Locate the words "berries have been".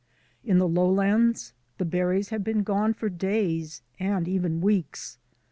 1.85-2.63